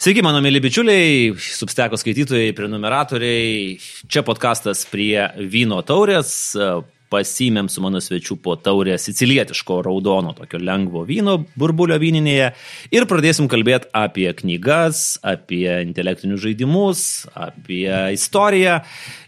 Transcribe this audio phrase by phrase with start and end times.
[0.00, 3.74] Sveiki, mano mėly bičiuliai, substeko skaitytojai, prenumeratoriai.
[4.08, 6.30] Čia podkastas prie vyno taurės
[7.10, 12.50] pasimėm su mano svečiu po taurę sicilietiško raudono, tokio lengvo vyno burbulio vyninėje
[12.94, 17.02] ir pradėsim kalbėti apie knygas, apie intelektinius žaidimus,
[17.34, 18.80] apie istoriją.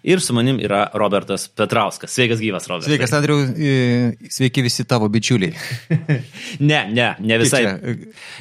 [0.02, 2.10] Ir su manim yra Robertas Petrauskas.
[2.10, 2.90] Sveikas gyvas, Robertas.
[2.90, 3.36] Sveikas, Andriu,
[4.34, 5.52] sveiki visi tavo bičiuliai.
[6.70, 7.62] ne, ne, ne visai.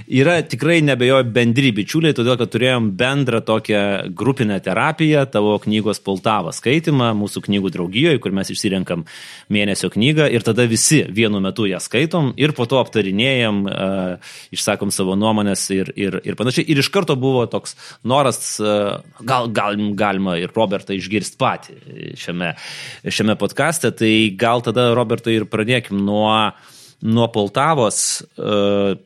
[0.09, 3.83] Yra tikrai nebejoju bendri bičiuliai, todėl kad turėjom bendrą tokią
[4.17, 9.05] grupinę terapiją, tavo knygos Poltava skaitimą, mūsų knygų draugijoje, kur mes išsirenkam
[9.53, 14.93] mėnesio knygą ir tada visi vienu metu ją skaitom ir po to aptarinėjom, uh, išsakom
[14.93, 16.67] savo nuomonės ir, ir, ir panašiai.
[16.71, 17.75] Ir iš karto buvo toks
[18.07, 21.77] noras, uh, gal, gal galima ir Robertą išgirsti patį
[22.19, 22.53] šiame,
[23.07, 26.33] šiame podkaste, tai gal tada Robertai ir pradėkim nuo,
[27.01, 28.21] nuo Poltavos.
[28.37, 28.99] Uh,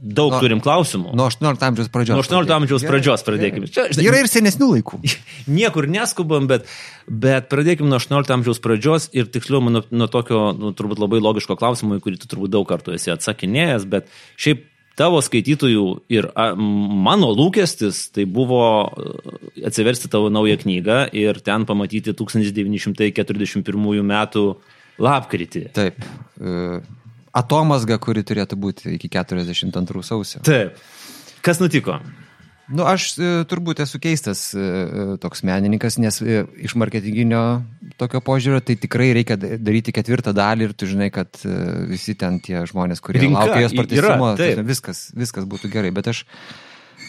[0.00, 1.10] Daug nuo, turim klausimų.
[1.12, 2.16] Nuo 18 amžiaus pradžios.
[2.16, 3.68] Nuo 18 amžiaus pradžios pradėkime.
[3.68, 5.00] Čia, žinai, yra ir senesnių laikų.
[5.60, 6.64] Niekur neskubam, bet,
[7.04, 11.56] bet pradėkime nuo 18 amžiaus pradžios ir tiksliau nuo, nuo tokio, nu, turbūt labai logiško
[11.60, 14.08] klausimo, į kurį tu turbūt daug kartų esi atsakinėjęs, bet
[14.40, 14.64] šiaip
[14.96, 15.84] tavo skaitytojų
[16.16, 18.62] ir a, mano lūkestis tai buvo
[19.66, 24.46] atsiversti tavo naują knygą ir ten pamatyti 1941 metų
[25.00, 25.66] lapkritį.
[25.76, 26.00] Taip.
[26.40, 26.80] Uh
[27.36, 30.42] atomasga, kuri turėtų būti iki 42 sausio.
[30.46, 30.80] Taip.
[31.44, 32.00] Kas nutiko?
[32.70, 37.42] Nu, aš e, turbūt esu keistas e, e, toks menininkas, nes iš marketinginio
[37.98, 41.42] tokio požiūrio tai tikrai reikia daryti ketvirtą dalį ir tu žinai, kad
[41.90, 44.30] visi ten tie žmonės, kurie Rinka, laukia jos partizimo,
[44.70, 45.90] viskas, viskas būtų gerai.
[45.96, 46.22] Bet aš,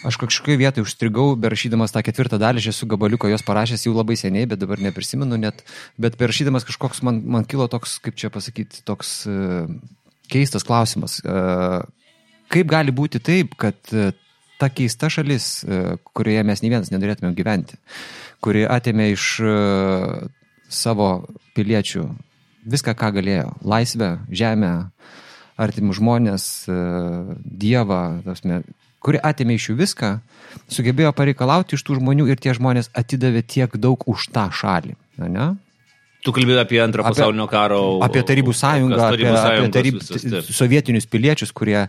[0.10, 4.18] aš kažkokioje vietoje užstrigau, berašydamas tą ketvirtą dalį, aš esu gabaliuko jos parašęs jau labai
[4.20, 5.62] seniai, bet dabar neprisimenu net,
[6.02, 9.20] bet berašydamas kažkoks man, man kilo toks, kaip čia pasakyti, toks...
[9.30, 10.00] E,
[10.32, 11.20] keistas klausimas.
[11.22, 11.36] E,
[12.52, 14.12] kaip gali būti taip, kad e,
[14.62, 15.82] ta keista šalis, e,
[16.16, 17.80] kurioje mes nei vienas nenorėtumėm gyventi,
[18.44, 19.28] kuri atėmė iš
[20.72, 21.10] savo
[21.58, 22.06] piliečių
[22.72, 24.90] viską, ką galėjo- laisvę, žemę,
[25.62, 26.46] artimus žmonės,
[27.62, 28.64] Dievą, tasme,
[29.02, 30.10] kuri atėmė iš jų viską,
[30.70, 34.96] sugebėjo pareikalauti iš tų žmonių ir tie žmonės atidavė tiek daug už tą šalį.
[35.22, 35.56] Ne?
[36.22, 37.80] Tu kalbėjai apie antrą pasaulinio karo.
[38.06, 41.88] Apie Tarybų sąjungą, apie, apie tarybų, visas, sovietinius piliečius, kurie,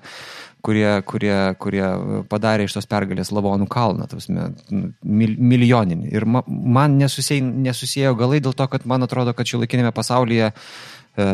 [0.64, 1.84] kurie, kurie, kurie
[2.30, 6.08] padarė iš tos pergalės Lavonų kalną, tasme, mil, milijoninį.
[6.14, 10.48] Ir ma, man nesusėjo, nesusėjo galai dėl to, kad man atrodo, kad šio laikinėme pasaulyje
[10.48, 11.26] e,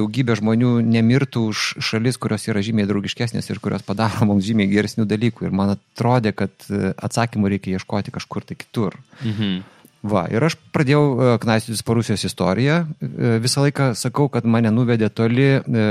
[0.00, 5.06] daugybė žmonių nemirtų už šalis, kurios yra žymiai draugiškesnės ir kurios padaro mums žymiai geresnių
[5.06, 5.46] dalykų.
[5.46, 8.98] Ir man atrodė, kad e, atsakymų reikia ieškoti kažkur tai kitur.
[9.22, 9.62] Mhm.
[10.02, 12.82] Va, ir aš pradėjau e, knaistytis po Rusijos istoriją.
[12.98, 15.84] E, visą laiką sakau, kad mane nuvedė toli e,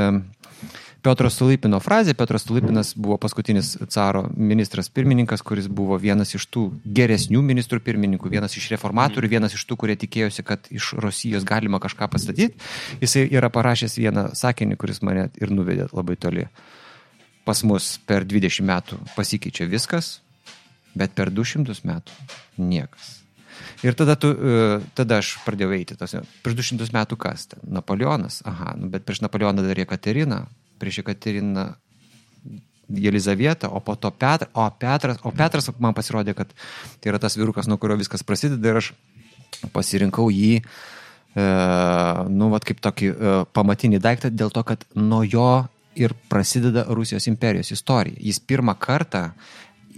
[1.01, 2.13] Piotro Stulipino frazė.
[2.17, 6.65] Piotras Stulipinas buvo paskutinis caro ministras pirmininkas, kuris buvo vienas iš tų
[6.99, 11.79] geresnių ministrų pirmininkų, vienas iš reformatorių, vienas iš tų, kurie tikėjosi, kad iš Rusijos galima
[11.81, 12.59] kažką pastatyti.
[13.01, 16.45] Jisai yra parašęs vieną sakinį, kuris mane ir nuvedė labai toli.
[17.47, 20.19] Pas mus per 20 metų pasikeičia viskas,
[20.93, 22.21] bet per 200 metų
[22.61, 23.15] niekas.
[23.85, 25.97] Ir tada, tu, e, tada aš pradėjau eiti.
[25.99, 27.63] Tos, prieš 200 metų kas ten?
[27.79, 28.41] Napoleonas.
[28.47, 30.43] Aha, nu, bet prieš Napoleoną dar Jekaterina,
[30.81, 31.71] prieš Jekateriną
[32.91, 36.51] Jelizavietą, o po to Petras, o Petras, o Petras man pasirodė, kad
[36.99, 38.91] tai yra tas vyrukas, nuo kurio viskas prasideda ir aš
[39.71, 41.45] pasirinkau jį, e,
[42.27, 45.63] nu, vat kaip tokį e, pamatinį daiktą, dėl to, kad nuo jo
[45.95, 48.19] ir prasideda Rusijos imperijos istorija.
[48.19, 49.29] Jis pirmą kartą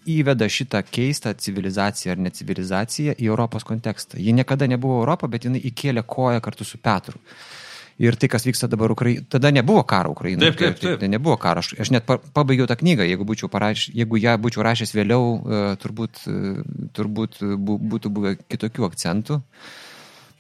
[0.10, 4.20] įveda šitą keistą civilizaciją ar necivilizaciją į Europos kontekstą.
[4.22, 7.20] Ji niekada nebuvo Europa, bet jinai įkėlė koją kartu su Petru.
[8.02, 10.50] Ir tai, kas vyksta dabar Ukrainoje, tada nebuvo karo Ukrainoje.
[10.50, 11.00] Taip, taip, taip.
[11.04, 11.62] Tai nebuvo karo.
[11.62, 15.64] Aš, aš net pabaigiau tą knygą, jeigu, būčiau paraš, jeigu ją būčiau rašęs vėliau, uh,
[15.82, 16.64] turbūt, uh,
[16.98, 17.40] turbūt
[17.94, 19.38] būtų buvę kitokių akcentų.
[19.38, 19.83] Uh,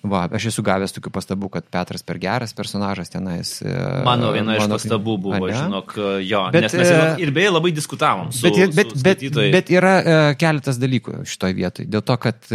[0.04, 3.54] Va, aš esu gavęs tokių pastabų, kad Petras per geras personažas tenais.
[3.64, 3.72] E,
[4.04, 5.56] mano viena mano, iš pastabų buvo, ne?
[5.56, 5.96] žinok,
[6.28, 8.34] jo, bet, nes mes ir, e, ir beje labai diskutavom.
[8.36, 9.24] Su, bet, bet, su bet,
[9.56, 9.96] bet yra
[10.36, 11.88] keletas dalykų šitoje vietoje.
[11.94, 12.52] Dėl to, kad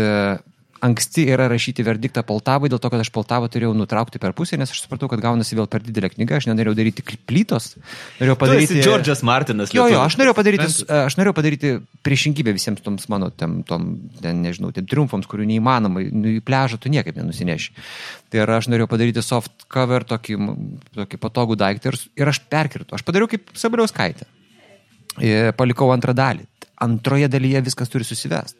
[0.85, 4.71] anksti yra rašyti verdiktą Poltavai, dėl to, kad aš Poltavą turėjau nutraukti per pusę, nes
[4.71, 7.73] aš supratau, kad gaunasi vėl per didelę knygą, aš nenorėjau daryti plytos.
[8.21, 8.79] Norėjau padaryti...
[8.85, 9.73] Džordžas Martinas.
[9.75, 11.73] Jo, jo, aš norėjau padaryti, aš norėjau padaryti
[12.07, 13.89] priešingybę visiems toms mano, tem, tom,
[14.23, 17.75] ten, nežinau, tiem triumfams, kurių neįmanoma, nu, į pležą tu niekaip nenusineši.
[18.31, 20.39] Tai yra, aš norėjau padaryti soft cover, tokį,
[21.01, 22.95] tokį patogų daiktą ir, ir aš perkirtu.
[22.95, 24.29] Aš padariau kaip Sabriauskaitė.
[25.59, 26.47] Palikau antrą dalį.
[26.85, 28.58] Antroje dalyje viskas turi susivesti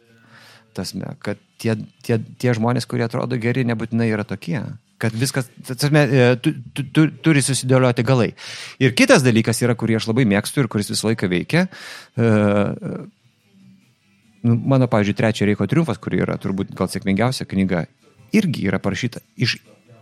[0.79, 4.61] tasme, kad tie, tie, tie žmonės, kurie atrodo geri, nebūtinai yra tokie.
[4.99, 8.33] Kad viskas, tasme, e, tu, tu, tu, turi susidėlioti galai.
[8.83, 11.67] Ir kitas dalykas yra, kurį aš labai mėgstu ir kuris visą laiką veikia.
[12.19, 12.31] E,
[14.43, 17.85] nu, mano, pavyzdžiui, trečio Reiko triumfas, kuri yra turbūt gal sėkmingiausia knyga,
[18.35, 19.57] irgi yra parašyta iš,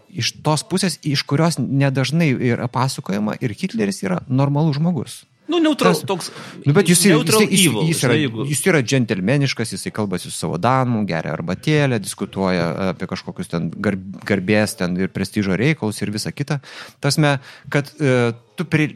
[0.10, 5.22] iš tos pusės, iš kurios nedažnai yra pasakojama ir Hitleris yra normalus žmogus.
[5.48, 6.28] Nu, neutralus toks.
[6.66, 8.16] Nu, bet jis, neutral jis, jis, jis, yra,
[8.50, 14.76] jis yra džentelmeniškas, jisai kalbasi su savo danmu, geria arbatėlę, diskutuoja apie kažkokius ten garbės
[14.80, 16.60] ten ir prestižo reikalus ir visa kita.
[17.04, 17.38] Tasme,
[17.72, 18.90] kad uh, tu, pri,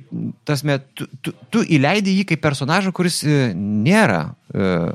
[0.47, 4.91] tasme, tu, tu, tu įleidi jį kaip personažą, kuris uh, nėra uh,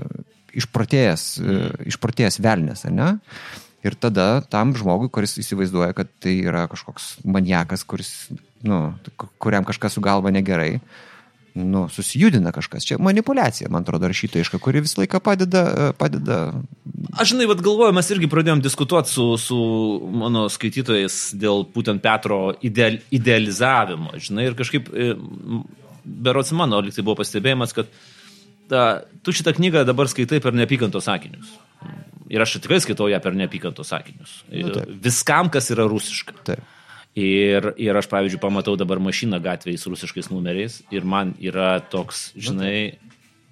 [0.57, 1.25] išprotėjęs,
[1.89, 3.09] išprotėjęs velnės, ar ne?
[3.85, 8.15] Ir tada tam žmogui, kuris įsivaizduoja, kad tai yra kažkoks maniakas, kuris,
[8.65, 8.89] nu,
[9.37, 11.05] kuriam kažkas su galva negerai, uh,
[11.57, 12.85] nu, susijudina kažkas.
[12.87, 15.63] Čia manipulacija, man atrodo, rašytojiška, kuri visą laiką padeda.
[15.67, 16.39] E, padeda...
[17.17, 19.59] Aš žinai, vad galvoju, mes irgi pradėjom diskutuoti su, su
[20.13, 25.17] mano skaitytojais dėl būtent Petro ideal, idealizavimo, žinai, ir kažkaip, e,
[26.05, 27.91] berots mano, lyg tai buvo pastebėjimas, kad
[28.71, 28.87] ta,
[29.25, 31.57] tu šitą knygą dabar skaitai per neapykantos sakinius.
[32.33, 34.41] Ir aš tikrai skaitau ją per neapykantos sakinius.
[34.51, 36.35] Nu, Viskam, kas yra rusiška.
[36.47, 36.76] Taip.
[37.17, 42.35] Ir, ir aš, pavyzdžiui, pamatau dabar mašiną gatvėje su rusiškais numeriais ir man yra toks,
[42.37, 42.99] žinai,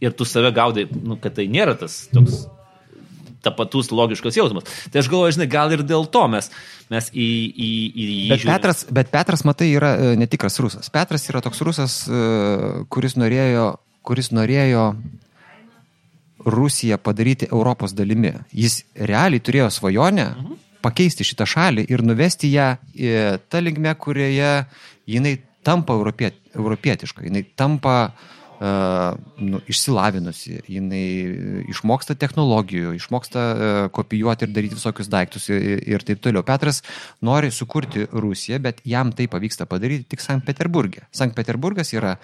[0.05, 2.43] ir tu save gaudai, nu, kad tai nėra tas toks
[3.45, 4.69] tapatus logiškas jausmas.
[4.93, 6.51] Tai aš galvoju, žinai, gal ir dėl to mes,
[6.93, 8.29] mes į, į, į jį.
[8.35, 10.93] Bet Petras, bet Petras, matai, yra e, netikras rusas.
[10.93, 12.25] Petras yra toks rusas, e,
[12.93, 13.75] kuris norėjo,
[14.05, 14.91] kuris norėjo
[16.45, 18.35] Rusiją padaryti Europos dalimi.
[18.53, 20.29] Jis realiai turėjo svajonę.
[20.35, 22.75] Mhm pakeisti šitą šalį ir nuvesti ją
[23.49, 24.53] tą linkmę, kurioje
[25.09, 31.05] jinai tampa europiet, europietiška, jinai tampa uh, nu, išsilavinusi, jinai
[31.73, 36.45] išmoksta technologijų, išmoksta uh, kopijuoti ir daryti visokius daiktus ir, ir taip toliau.
[36.47, 36.83] Petras
[37.25, 41.09] nori sukurti Rusiją, bet jam tai pavyksta padaryti tik Sankt Peterburgė.
[41.15, 42.19] Sankt Peterburgas yra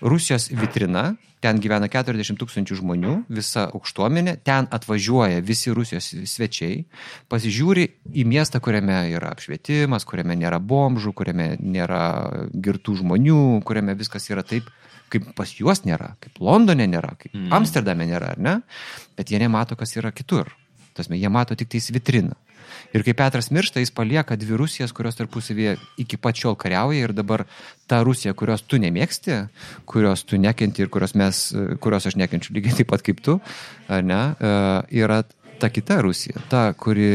[0.00, 6.82] Rusijos vitrina, ten gyvena 40 tūkstančių žmonių, visa aukštuomenė, ten atvažiuoja visi Rusijos svečiai,
[7.30, 12.02] pasižiūri į miestą, kuriame yra apšvietimas, kuriame nėra bomžų, kuriame nėra
[12.54, 14.70] girtų žmonių, kuriame viskas yra taip,
[15.12, 17.52] kaip pas juos nėra, kaip Londone nėra, kaip mm.
[17.58, 18.56] Amsterdame nėra, ar ne?
[19.18, 20.50] Bet jie nemato, kas yra kitur.
[20.98, 22.34] Tasme, jie mato tik tais vitriną.
[22.96, 27.46] Ir kai Petras miršta, jis palieka dvi Rusijas, kurios tarpusavėje iki pačiol kariauja ir dabar
[27.88, 29.40] ta Rusija, kurios tu nemėgsti,
[29.88, 31.42] kurios tu nekenti ir kurios, mes,
[31.82, 33.38] kurios aš nekenčiu lygiai taip pat kaip tu,
[33.88, 34.54] ne, e,
[35.02, 35.22] yra
[35.58, 37.08] ta kita Rusija, ta, kuri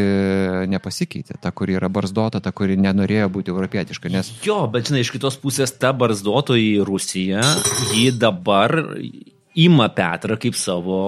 [0.70, 4.12] nepasikeitė, ta, kuri yra barzdota, ta, kuri nenorėjo būti europietiška.
[4.12, 4.34] Nes...
[4.44, 7.44] Jo, bet žinai, iš kitos pusės ta barzdotoji Rusija,
[7.96, 8.76] ji dabar
[9.60, 11.00] ima Petrą kaip savo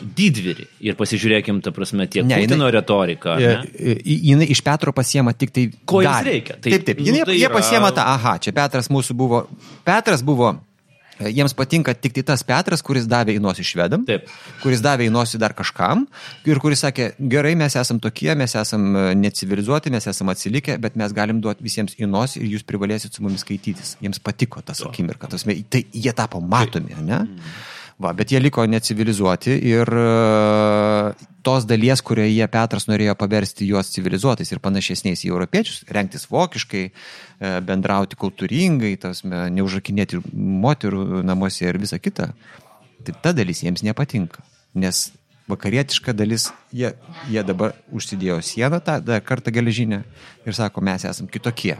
[0.00, 0.66] didvyrį.
[0.88, 3.36] Ir pasižiūrėkim, ta prasme, tiek ne, Putino jinai, retoriką.
[3.42, 3.54] Ne?
[4.02, 5.68] Jinai iš Petro pasiema tik tai...
[5.88, 6.58] Ko jiems reikia?
[6.58, 6.88] Taip, taip.
[6.88, 7.00] taip.
[7.00, 7.54] Nu, jinai, tai jie yra...
[7.56, 9.46] pasiema tą, aha, čia Petras mūsų buvo.
[9.86, 10.54] Petras buvo
[11.20, 14.30] Jiems patinka tik tai tas Petras, kuris davė į nosį švedam, Taip.
[14.62, 16.06] kuris davė į nosį dar kažkam
[16.48, 20.96] ir kuris sakė, gerai, mes esam tokie, mes esam e, necivilizuoti, mes esam atsilikę, bet
[20.98, 23.96] mes galim duoti visiems į nosį ir jūs privalėsit su mumis skaitytis.
[24.02, 27.22] Jiems patiko tas akimirka, tas, tai jie tapo matomi, ne?
[27.26, 27.54] Mm.
[28.02, 31.12] Va, bet jie liko necivilizuoti ir uh,
[31.46, 37.60] tos dalies, kurioje Petras norėjo paversti juos civilizuotais ir panašesniais į europiečius, rengtis vokiškai, uh,
[37.66, 42.32] bendrauti kultūringai, tas, uh, neužrakinėti moterų namuose ir visa kita,
[43.06, 44.42] tai ta dalis jiems nepatinka.
[44.74, 45.10] Nes
[45.52, 46.94] vakarietiška dalis, jie,
[47.30, 50.02] jie dabar užsidėjo sieną tą dar kartą geležinę
[50.48, 51.76] ir sako, mes esam kitokie.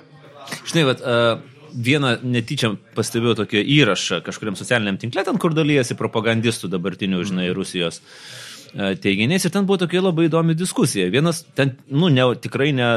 [0.69, 6.71] Žinai, vat, uh vieną netyčia pastebėjau tokį įrašą kažkuriam socialiniam tinklė, ten kur dalyjasi propagandistų
[6.73, 7.57] dabartinių, žinai, mhm.
[7.59, 11.11] Rusijos e, teiginiais ir ten buvo tokia labai įdomi diskusija.
[11.13, 12.89] Vienas ten, nu, ne, tikrai ne,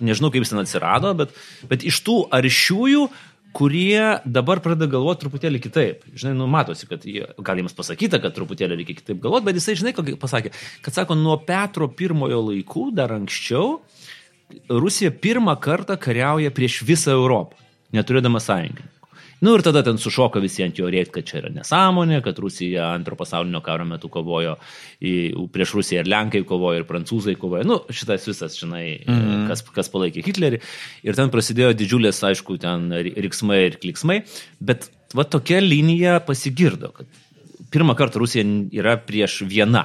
[0.00, 1.34] nežinau, kaip jis ten atsirado, bet,
[1.70, 3.08] bet iš tų aršiųjų,
[3.58, 6.02] kurie dabar pradeda galvoti truputėlį kitaip.
[6.12, 9.78] Žinai, nu, matosi, kad jie, gal jiems pasakyta, kad truputėlį reikia kitaip galvoti, bet jisai,
[9.80, 10.52] žinai, ką pasakė,
[10.84, 13.78] kad sako, nuo Petro pirmojo laikų, dar anksčiau,
[14.68, 18.98] Rusija pirmą kartą kariauja prieš visą Europą neturėdama sąjungininkų.
[19.40, 22.88] Nu ir tada ten sušoka visi ant jo rėkti, kad čia yra nesąmonė, kad Rusija
[22.90, 24.56] antro pasaulinio karo metu kovojo,
[24.98, 25.12] į,
[25.54, 27.66] prieš Rusiją ir Lenkai kovojo, ir Prancūzai kovojo.
[27.68, 29.44] Nu, šitas visas, žinai, mm -hmm.
[29.50, 30.58] kas, kas palaikė Hitlerį.
[31.06, 34.24] Ir ten prasidėjo didžiulės, aišku, ten riksmai ir kliksmai.
[34.58, 37.06] Bet va tokia linija pasigirdo, kad
[37.70, 39.84] pirmą kartą Rusija yra prieš vieną.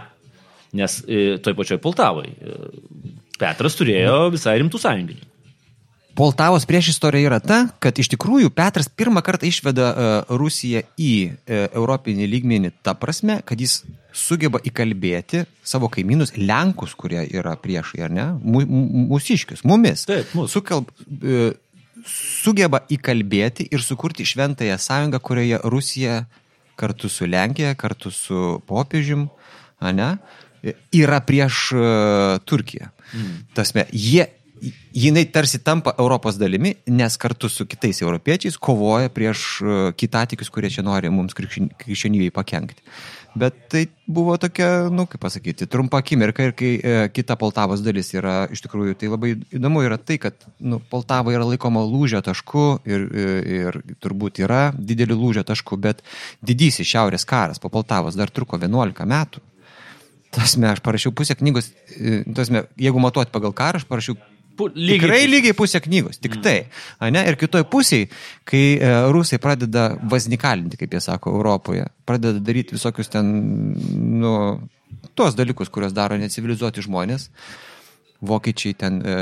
[0.73, 2.57] Nes e, toj pačioj Poltavai e,
[3.37, 5.32] Petras turėjo visai rimtų sąjungininkų.
[6.13, 11.13] Poltavos prieš istorija yra ta, kad iš tikrųjų Petras pirmą kartą išveda uh, Rusiją į
[11.25, 13.79] uh, europinį lygmenį ta prasme, kad jis
[14.13, 20.05] sugeba įkalbėti savo kaimynus, Lenkus, kurie yra priešai, ar ne, mūsiškius, mumis.
[20.09, 20.51] Taip, mūsų.
[20.53, 21.49] Sukalb, uh,
[22.05, 26.21] sugeba įkalbėti ir sukurti šventąją sąjungą, kurioje Rusija
[26.77, 29.25] kartu su Lenkija, kartu su popiežium,
[29.81, 30.13] ne,
[30.93, 31.73] yra prieš
[32.49, 32.89] Turkiją.
[33.13, 33.35] Mm.
[33.57, 34.25] Tasme, jie
[34.93, 40.71] jinai tarsi tampa Europos dalimi, nes kartu su kitais europiečiais kovoja prieš e, kitatikius, kurie
[40.73, 42.83] čia nori mums krikščionybei pakengti.
[43.33, 48.11] Bet tai buvo tokia, nu, kaip pasakyti, trumpa akimirka ir kai e, kita Poltavos dalis
[48.13, 52.67] yra, iš tikrųjų, tai labai įdomu yra tai, kad nu, Poltava yra laikoma lūžio tašku
[52.85, 56.05] ir, ir, e, ir turbūt yra didelių lūžio taškų, bet
[56.45, 59.41] didysis šiaurės karas po Poltavos dar truko 11 metų.
[60.33, 64.17] Tasme, aš parašiau pusę knygos, e, tasme, jeigu matuoti pagal karą, aš parašiau
[64.53, 66.43] Lygiai Tikrai lygiai pusė knygos, tik mm.
[66.45, 67.09] tai.
[67.13, 67.23] Ne?
[67.29, 68.09] Ir kitoj pusėje,
[68.49, 73.31] kai e, rusai pradeda vaznikalinti, kaip jie sako, Europoje, pradeda daryti visokius ten,
[74.21, 74.33] nu,
[75.17, 77.29] tuos dalykus, kuriuos daro necivilizuoti žmonės,
[78.23, 79.17] vokiečiai ten e,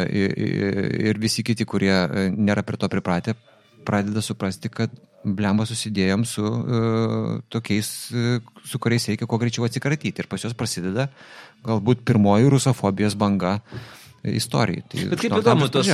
[1.12, 3.38] ir visi kiti, kurie e, nėra prie to pripratę,
[3.88, 10.24] pradeda suprasti, kad blemba susidėjom su uh, tokiais, uh, su kuriais reikia kuo greičiau atsikratyti.
[10.24, 11.12] Ir pas juos prasideda
[11.62, 13.60] galbūt pirmoji rusofobijos banga.
[13.62, 14.84] Uh, istorijai.
[14.90, 15.90] Tai Bet kaip įdomu, tos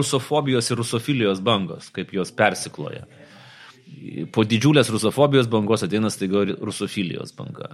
[0.00, 3.04] rusofobijos ir rusofilijos bangos, kaip jos persikloja.
[4.32, 7.68] Po didžiulės rusofobijos bangos ateina staiga rusofilijos banga.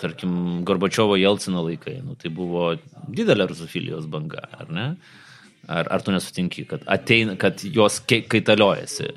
[0.00, 2.72] Tarkim, Gorbačiovo Jelcino laikai, nu, tai buvo
[3.08, 4.90] didelė rusofilijos banga, ar ne?
[5.68, 9.12] Ar, ar tu nesutinki, kad, ateina, kad jos kaitaliojasi?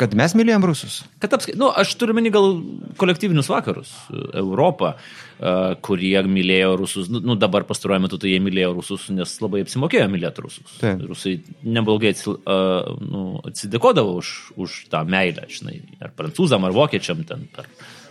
[0.00, 1.00] Kad mes mylėjom rusus.
[1.22, 2.54] Kad apskaitai, nu, aš turiu meni gal
[3.00, 3.90] kolektyvinius vakarus,
[4.38, 9.34] Europą, uh, kurie mylėjo rusus, nu, nu dabar pastaruoju metu tai jie mylėjo rusus, nes
[9.42, 10.76] labai apsimokėjo mylėti rusus.
[10.80, 11.02] Taip.
[11.10, 11.34] Rusai
[11.66, 14.34] neblogai atsil, uh, nu, atsidėkodavo už,
[14.64, 17.68] už tą meilę, žinai, ar prancūzam, ar vokiečiam ten per,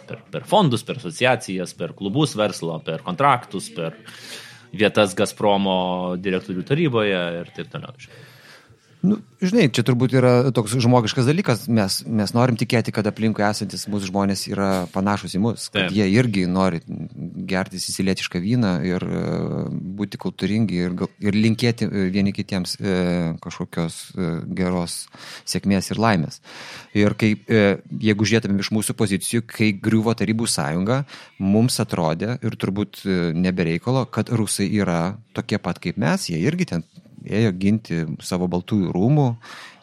[0.10, 3.98] per, per fondus, per asociacijas, per klubus verslo, per kontraktus, per
[4.72, 5.80] vietas Gazpromo
[6.22, 7.96] direktorių taryboje ir taip toliau.
[8.00, 8.28] Žinai.
[9.02, 13.88] Nu, žinai, čia turbūt yra toks žmogiškas dalykas, mes, mes norim tikėti, kad aplinkui esantis
[13.90, 15.96] mūsų žmonės yra panašus į mus, kad Taip.
[15.98, 16.84] jie irgi nori
[17.50, 19.24] gerti įsilietišką vyną ir e,
[19.98, 22.94] būti kultūringi ir, ir linkėti e, vieni kitiems e,
[23.42, 24.00] kažkokios
[24.54, 25.00] geros
[25.50, 26.38] sėkmės ir laimės.
[26.94, 27.34] Ir kai,
[28.06, 31.02] jeigu žiūrėtumėm iš mūsų pozicijų, kai griuvo Tarybų sąjunga,
[31.42, 33.02] mums atrodė ir turbūt
[33.34, 36.86] nebereikalo, kad rusai yra tokie pat kaip mes, jie irgi ten
[37.26, 39.28] ėjo ginti savo baltųjų rūmų,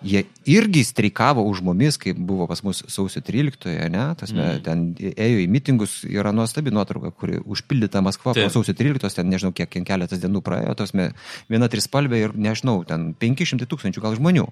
[0.02, 4.60] jie irgi streikavo už mumis, kaip buvo pas mus sausio 13-oje, ne, tasme, mm.
[4.62, 9.52] ten ėjo į mitingus, yra nuostabi nuotrauka, kuri užpildyta Maskva po sausio 13-os, ten nežinau,
[9.56, 11.10] kiek, keletas dienų praėjo, tasme,
[11.50, 14.46] viena trispalvė ir nežinau, ten 500 tūkstančių gal žmonių.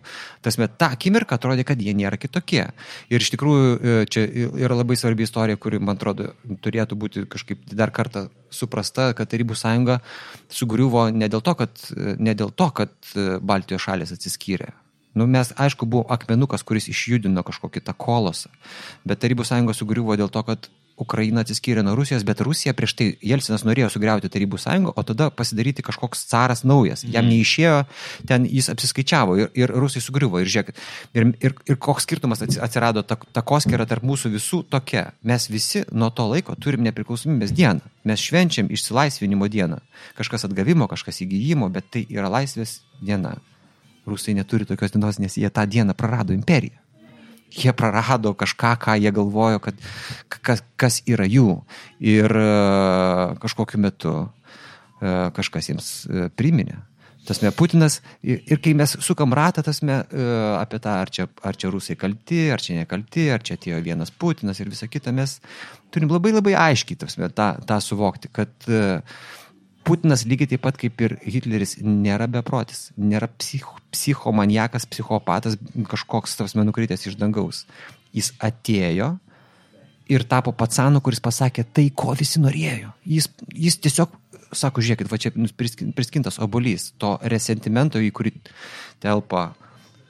[0.47, 2.67] Tasme, ta akimirka atrodė, kad jie nėra kitokie.
[3.13, 4.27] Ir iš tikrųjų e, čia
[4.67, 6.33] yra labai svarbi istorija, kuri, man atrodo,
[6.67, 10.01] turėtų būti kažkaip dar kartą suprasta, kad Tarybų sąjunga
[10.53, 11.83] sugriuvo ne dėl to, kad,
[12.19, 12.93] ne dėl to, kad
[13.41, 14.73] Baltijos šalis atsiskyrė.
[15.17, 18.51] Nu, mes, aišku, buvo akmenukas, kuris išjudino kažkokį tą kolosą,
[19.09, 23.07] bet Tarybų sąjunga sugriuvo dėl to, kad Ukraina atsiskyrė nuo Rusijos, bet Rusija prieš tai
[23.25, 27.05] Jelcinas norėjo sugriauti Tarybų sąjungą, o tada pasidaryti kažkoks caras naujas.
[27.05, 27.33] Jam mhm.
[27.35, 27.75] neišėjo,
[28.29, 30.41] ten jis apsiskaičiavo ir, ir Rusai sugriuvo.
[30.41, 30.81] Ir žiūrėkit,
[31.19, 35.11] ir, ir, ir koks skirtumas atsirado, ta, ta tarp mūsų visų tokia.
[35.23, 37.85] Mes visi nuo to laiko turim nepriklausomybės dieną.
[38.09, 39.83] Mes švenčiam išsilaisvinimo dieną.
[40.17, 43.37] Kažkas atgavimo, kažkas įgyjimo, bet tai yra laisvės diena.
[44.07, 46.86] Rusai neturi tokios dienos, nes jie tą dieną prarado imperiją
[47.53, 49.79] jie prarado kažką, ką jie galvojo, kad
[50.29, 51.63] kas, kas yra jų.
[52.01, 52.51] Ir e,
[53.43, 56.83] kažkokiu metu e, kažkas jiems e, priminė.
[57.27, 59.97] Tasme, Putinas, ir, ir kai mes sukam ratą, tasme,
[60.61, 64.13] apie tą, ar čia, ar čia rusai kalti, ar čia nekalti, ar čia atėjo vienas
[64.15, 65.41] Putinas ir visa kita, mes
[65.91, 69.03] turim labai labai aiškiai, tasme, tą, tą suvokti, kad uh,
[69.87, 75.55] Putinas lygiai taip pat kaip ir Hitleris nėra beprotis, nėra psicho, psichomaniakas, psichopatas,
[75.87, 77.63] kažkoks tavs menukritęs iš dangaus.
[78.17, 79.13] Jis atėjo
[80.11, 82.93] ir tapo patsanu, kuris pasakė tai, ko visi norėjo.
[83.07, 84.15] Jis, jis tiesiog,
[84.55, 85.33] sako, žiūrėkit, va čia
[85.95, 88.35] priskintas obolys, to resentimento, į kurį
[89.03, 89.53] telpa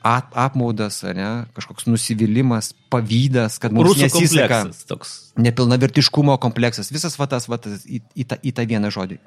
[0.07, 4.61] ap, apmaudas, ne, kažkoks nusivylimas, pavydas, kad mums Rusų nesiseka.
[4.89, 5.15] Toks.
[5.43, 9.19] Nepilnavertiškumo kompleksas, visas vatas, vatas į, į, tą, į tą vieną žodį.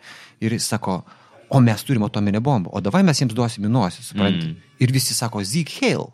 [0.45, 1.01] Ir jis sako,
[1.49, 4.53] o mes turime atominę bombą, o davai mes jiems duosim į nosį, suprantate.
[4.53, 4.71] Mm.
[4.79, 6.07] Ir visi sako, Zik Hail.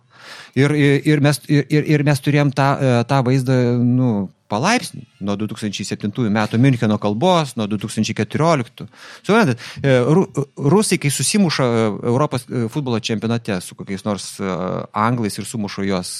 [0.57, 4.11] Ir, ir, ir, mes, ir, ir mes turėjom tą, e, tą vaizdą, nu,
[4.51, 8.85] palaipsnį nuo 2007 metų Müncheno kalbos, nuo 2014.
[9.25, 9.95] Suprantat, e,
[10.75, 14.27] rusai, kai susimuša e, Europos e, futbolo čempionate su kokiais nors
[14.93, 16.13] anglais ir sumuša juos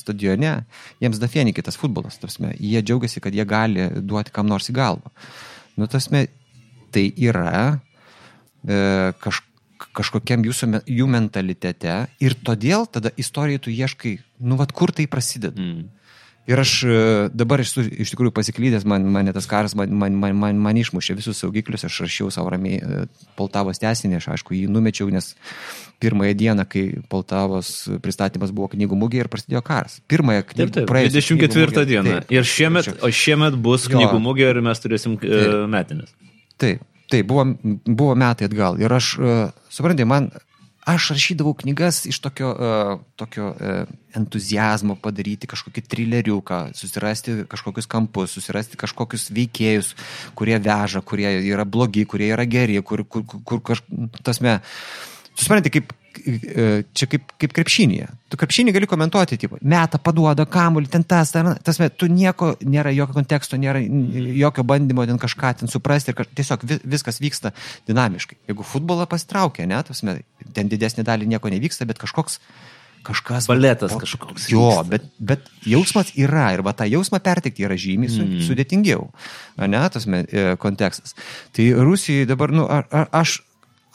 [0.00, 0.54] stadione,
[1.02, 5.12] jiems dafieni kitas futbolas, tarsi, jie džiaugiasi, kad jie gali duoti kam nors į galvą.
[5.78, 6.26] Nu, tarsi,
[6.92, 7.78] tai yra
[9.22, 9.42] kaž,
[9.96, 15.56] kažkokiam jūsų, jų mentalitete ir todėl tada istorijai tu ieškai, nu, vad kur tai prasideda.
[15.62, 15.97] Mm.
[16.48, 16.92] Ir aš e,
[17.36, 21.18] dabar esu iš tikrųjų pasiklydęs, man, mane tas karas man, man, man, man, man išmušė
[21.18, 23.02] visus saugiklius, aš rašiau savo ramiai e,
[23.36, 25.34] Poltavos tesinį, aš aišku jį numečiau, nes
[26.00, 29.98] pirmąją dieną, kai Poltavos pristatymas buvo knygų mūgė ir prasidėjo karas.
[30.08, 31.04] Pirmąją knygų mūgę.
[31.12, 32.16] 24 dieną.
[32.16, 33.98] Taip, ir šiemet, o šiemet bus jo.
[33.98, 36.16] knygų mūgė ir mes turėsim taip, metinės.
[36.56, 36.80] Taip,
[37.12, 37.44] taip buvo,
[37.84, 38.80] buvo metai atgal.
[38.80, 39.18] Ir aš,
[39.68, 40.32] suprantate, man
[40.88, 48.32] aš rašydavau knygas iš tokio, uh, tokio uh, entuzijazmo padaryti kažkokį trileriuką, susirasti kažkokius kampus,
[48.38, 49.92] susirasti kažkokius veikėjus,
[50.38, 53.84] kurie veža, kurie yra blogi, kurie yra geri, kur, kur, kur, kur kaž...
[54.24, 54.58] tasme,
[55.38, 55.94] suprantate, kaip
[56.26, 58.08] E, čia kaip, kaip krepšinėje.
[58.32, 62.92] Tu krepšinį gali komentuoti, tipo, meta, paduoda, kamuolį, ten tas, tas, tas, tu nieko, nėra
[62.94, 67.52] jokio konteksto, nėra jokio bandymo ten kažką ten suprasti ir kaž, tiesiog viskas vyksta
[67.88, 68.40] dinamiškai.
[68.50, 72.40] Jeigu futbolą pasitraukia, ne, tas, ten didesnė dalį nieko nevyksta, bet kažkoks
[73.06, 73.46] kažkas.
[73.48, 74.48] Baletas o, kažkoks.
[74.52, 78.40] Jo, bet, bet jausmas yra ir va tą jausmą perteikti yra žymiai mm.
[78.44, 79.06] sudėtingiau,
[79.64, 81.14] ne, tas e, kontekstas.
[81.56, 83.38] Tai Rusijai dabar, nu, a, a, aš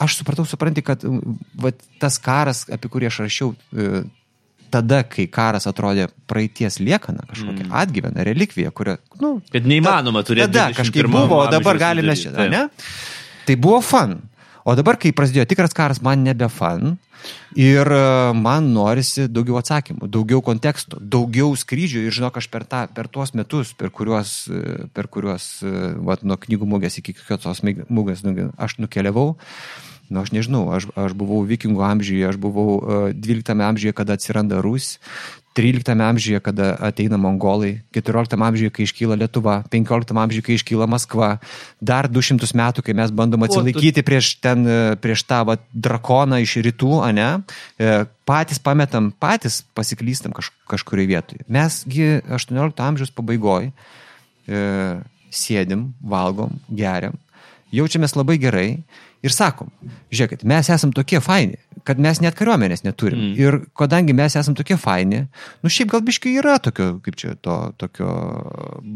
[0.02, 1.04] aš supratau, supranti, kad
[1.60, 1.72] va,
[2.02, 4.04] tas karas, apie kurį aš rašiau, e,
[4.74, 7.74] tada, kai karas atrodė praeities liekana, kažkokia mm.
[7.84, 10.50] atgyvena, relikvija, kurio, nu, kad neįmanoma turėti.
[10.50, 12.68] Tada kažkaip buvo, o dabar galime šitą, ne?
[13.44, 14.18] Tai buvo fan.
[14.64, 16.96] O dabar, kai prasidėjo tikras karas, man nebe fan.
[17.60, 18.04] Ir e,
[18.36, 22.04] man norisi daugiau atsakymų, daugiau konteksto, daugiau skrydžių.
[22.08, 25.48] Ir žinok, aš per, tą, per tuos metus, per kuriuos, e, per kuriuos
[26.04, 28.24] vat, nuo knygų mūgės iki kitos mūgės
[28.58, 29.34] aš nukeliavau,
[30.14, 34.16] nu aš nežinau, aš, aš buvau vikingų amžiuje, aš buvau uh, e, 12 amžiuje, kada
[34.18, 35.00] atsiranda Rus,
[35.54, 41.38] 13 amžiuje, kada ateina mongolai, 14 amžiuje, kai iškyla Lietuva, 15 amžiuje, kai iškyla Maskva,
[41.78, 46.58] dar 200 metų, kai mes bandom atsilaikyti prieš, ten, e, prieš tą va, drakoną iš
[46.66, 47.30] rytų, ne?
[47.78, 51.46] E, patys pametam, patys pasiklystam kaž, kažkurioje vietoje.
[51.50, 53.74] Mesgi 18 amžiaus pabaigoje
[55.34, 57.16] sėdim, valgom, geriam,
[57.74, 58.68] jaučiamės labai gerai
[59.24, 59.72] ir sakom,
[60.14, 63.20] žiūrėkit, mes esam tokie faini, kad mes net kariuomenės neturim.
[63.20, 63.34] Mm.
[63.40, 65.24] Ir kadangi mes esam tokie faini,
[65.64, 68.10] nu šiaip gal biškai yra tokio, kaip čia, to, tokio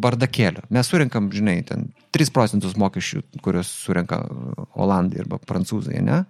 [0.03, 0.65] bardakėlio.
[0.73, 4.21] Mes surinkam, žinai, ten 3 procentus mokesčių, kuriuos surenka
[4.77, 6.23] Olandai arba Prancūzai, ne?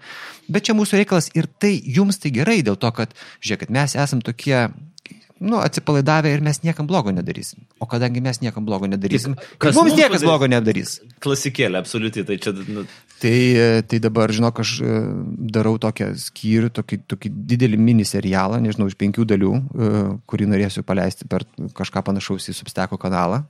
[0.50, 4.24] Bet čia mūsų reikalas ir tai jums tai gerai dėl to, kad, žiūrėkit, mes esam
[4.26, 4.68] tokie
[5.40, 7.66] nu, atsipalaidavę ir mes niekam blogo nedarysim.
[7.80, 10.26] O kadangi mes niekam blogo nedarysim, kas mums niekas padarys?
[10.26, 10.94] blogo nedarys.
[11.24, 12.26] Klasikėlė, absoliučiai.
[12.28, 12.86] Tai, čia, nu...
[13.22, 13.36] tai,
[13.90, 14.94] tai dabar, žinok, aš e,
[15.58, 19.92] darau tokią skyrių, tokį, tokį didelį mini serialą, nežinau, iš penkių dalių, e,
[20.30, 21.46] kurį norėsiu paleisti per
[21.78, 23.44] kažką panašaus į Substeko kanalą,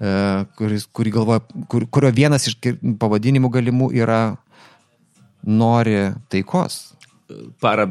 [0.00, 0.14] e,
[0.60, 2.56] kuris, kurį galvoja, kur, kurio vienas iš
[3.00, 4.22] pavadinimų galimų yra
[5.44, 6.90] nori taikos
[7.60, 7.86] para,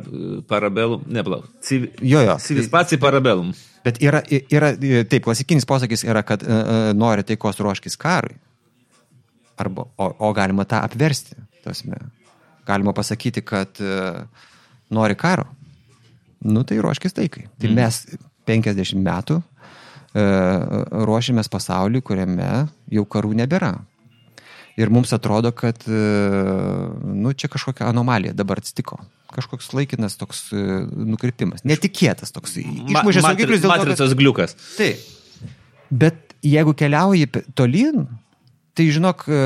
[0.47, 1.47] parabelum, ne palauk.
[1.65, 2.37] Civ, jo, jo.
[2.43, 3.51] Civis pats į parabelum.
[3.85, 4.21] Bet yra,
[4.51, 4.73] yra,
[5.07, 8.35] taip, klasikinis posakis yra, kad uh, nori taikos ruoškis karui.
[9.59, 11.37] Arba, o, o galima tą apversti.
[11.63, 11.99] Tasme.
[12.67, 14.23] Galima pasakyti, kad uh,
[14.95, 15.47] nori karo.
[16.45, 17.47] Nu tai ruoškis taikai.
[17.59, 17.79] Tai mm.
[17.79, 19.45] mes 50 metų uh,
[21.07, 22.49] ruošiamės pasauliui, kuriame
[22.91, 23.75] jau karų nebėra.
[24.77, 28.99] Ir mums atrodo, kad nu, čia kažkokia anomalija dabar atsitiko
[29.33, 30.63] kažkoks laikinas toks e,
[31.09, 31.63] nukrypimas.
[31.67, 32.57] Netikėtas toks.
[32.61, 33.71] Išmušęs saugiklius dėl.
[33.71, 34.55] Matricos gliukas.
[34.77, 35.03] Taip.
[35.89, 38.07] Bet jeigu keliauji tolyn,
[38.77, 39.43] tai žinok, e,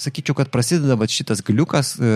[0.00, 2.12] sakyčiau, kad prasideda va, šitas gliukas e,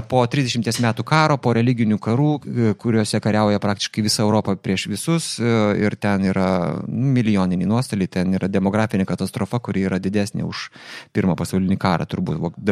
[0.08, 2.42] po 30 metų karo, po religinių karų, e,
[2.80, 5.44] kuriuose kariauja praktiškai visa Europa prieš visus e,
[5.84, 10.72] ir ten yra milijoniniai nuostoliai, ten yra demografinė katastrofa, kuri yra didesnė už
[11.16, 12.72] Pirmą pasaulinį karą, turbūt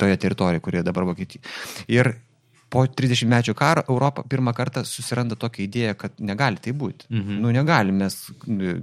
[0.00, 1.40] toje teritorijoje, kurioje dabar Vokietija.
[1.92, 2.16] Ir
[2.72, 7.08] po 30 mečių karo Europą pirmą kartą susiranda tokią idėją, kad negali tai būti.
[7.10, 7.40] Mhm.
[7.44, 8.16] Nu, negali mes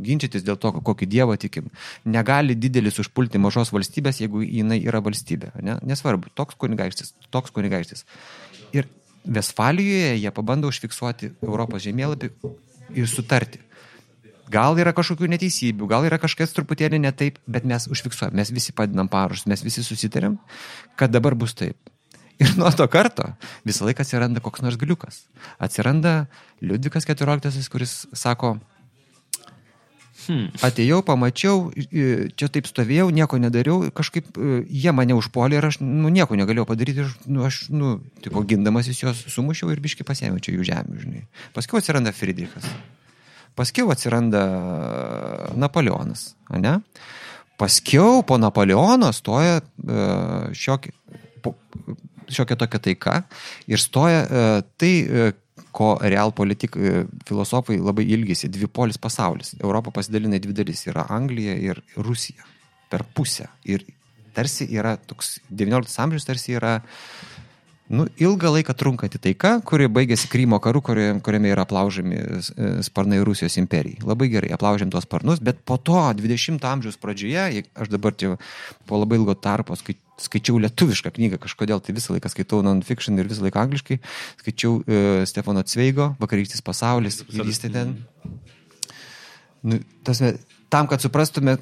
[0.06, 1.71] ginčytis dėl to, kokį dievą tikim.
[2.06, 5.56] Negali didelis užpulti mažos valstybės, jeigu jinai yra valstybė.
[5.65, 5.80] Ne?
[5.89, 8.06] Nesvarbu, toks kunigaikštis, toks kunigaikštis.
[8.78, 8.89] Ir
[9.30, 12.30] Vesfalijoje jie pabando užfiksuoti Europos žemėlapį
[12.97, 13.60] ir sutarti.
[14.49, 18.73] Gal yra kažkokių neteisybių, gal yra kažkas truputėlį ne taip, bet mes užfiksuojam, mes visi
[18.73, 20.39] padinam parašus, mes visi susitarėm,
[20.97, 21.78] kad dabar bus taip.
[22.39, 23.34] Ir nuo to karto
[23.67, 25.25] visą laiką atsiranda koks nors gliukas.
[25.60, 26.28] Atsiranda
[26.63, 28.54] Liudvikas XIV, kuris sako,
[30.25, 30.45] hmm.
[30.63, 31.65] atėjau, pamačiau,
[32.39, 36.67] čia taip stovėjau, nieko nedariau, kažkaip e, jie mane užpuolė ir aš nu, nieko negalėjau
[36.69, 40.99] padaryti ir nu, aš, nu, tipo, gindamasis juos sumušiau ir biškai pasėmiau čia jų žemę,
[41.04, 41.25] žinai.
[41.56, 42.67] Paskui atsiranda Friedrichas.
[43.60, 44.45] Paskiau atsiranda
[45.60, 46.78] Napoleonas, ne?
[47.60, 50.47] Paskiau po Napoleono stoja uh,
[52.35, 53.15] šiokia, tokia taika
[53.67, 55.31] ir stoja uh, tai, uh,
[55.75, 56.77] ko real politik
[57.27, 59.53] filosofai labai ilgisi- dvipolis pasaulis.
[59.59, 62.43] Europą pasidalina į dvi dalis- yra Anglija ir Rusija.
[62.89, 63.47] Per pusę.
[63.65, 63.83] Ir
[64.33, 66.79] tarsi yra toks, XIX amžius tarsi yra
[67.89, 72.41] nu, ilgą laiką trunkanti taika, kuri baigėsi Krymo karu, kuriame, yra aplaužiami e,
[72.85, 74.03] sparnai Rusijos imperijai.
[74.05, 78.35] Labai gerai, aplaužiam tuos sparnus, bet po to 20 amžiaus pradžioje, aš dabar čia
[78.89, 79.77] po labai ilgo tarpo
[80.19, 83.99] skaičiau lietuvišką knygą, kažkodėl tai visą laiką skaitau non-fiction ir visą laiką angliškai,
[84.43, 87.97] skaičiau uh, Stefano Cveigo, Vakarykštis pasaulis, ir jis ten.
[89.63, 90.38] Nu, tasme,
[90.71, 91.58] tam, kad suprastume,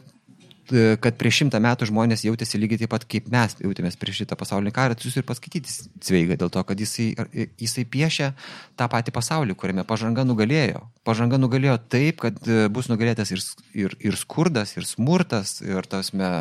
[1.01, 4.73] kad prieš šimtą metų žmonės jautėsi lygiai taip pat, kaip mes jautėmės prieš šitą pasaulinį
[4.75, 5.71] karą, jūs ir paskaityti
[6.03, 8.31] Cveigą, dėl to, kad jisai, e, jisai piešia
[8.79, 10.83] tą patį pasaulį, kuriame pažanga nugalėjo.
[11.07, 16.31] Pažanga nugalėjo taip, kad e, bus nugalėtas ir, ir, ir skurdas, ir smurtas, ir tasme,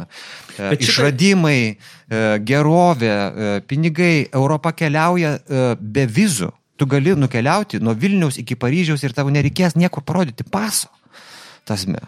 [0.56, 0.74] šitą...
[0.82, 1.58] išradimai,
[2.46, 3.16] gerovė,
[3.66, 4.28] pinigai.
[4.34, 5.36] Europa keliauja
[5.80, 6.52] be vizų.
[6.76, 10.90] Tu gali nukeliauti nuo Vilniaus iki Paryžiaus ir tau nereikės niekur parodyti paso.
[11.66, 12.02] Tasme.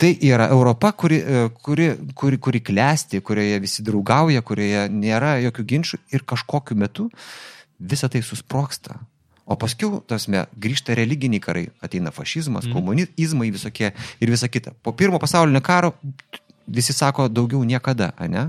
[0.00, 5.64] Tai yra Europa, kuri, e, kuri, kuri, kuri klesti, kurioje visi draugauja, kurioje nėra jokių
[5.74, 7.10] ginčių ir kažkokiu metu
[7.76, 8.96] visa tai susproksta.
[9.50, 12.72] O paskui, tasme, grįžta religiniai karai, ateina fašizmas, mm.
[12.72, 14.72] komunizmai visokie ir visa kita.
[14.80, 15.92] Po pirmo pasaulinio karo
[16.70, 18.46] visi sako daugiau niekada, ne?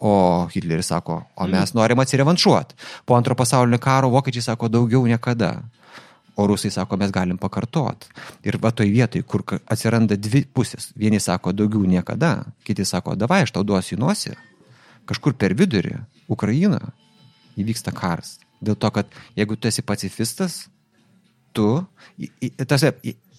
[0.00, 1.78] O Hitleris sako, o mes mm.
[1.78, 2.74] norim atsirevanšuoti.
[3.06, 5.60] Po antro pasaulinio karo vokiečiai sako daugiau niekada.
[6.36, 8.04] O rusai sako, mes galim pakartot.
[8.44, 10.90] Ir va toj vietoj, kur atsiranda dvi pusės.
[10.96, 14.34] Vieni sako, daugiau niekada, kiti sako, davai, aš tau duosiu nosį.
[15.08, 15.96] Kažkur per vidurį,
[16.28, 16.82] Ukraina,
[17.56, 18.36] įvyksta karas.
[18.60, 20.66] Dėl to, kad jeigu tu esi pacifistas,
[21.56, 21.68] tu,
[22.68, 22.84] tas,